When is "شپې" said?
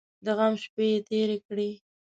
0.63-0.85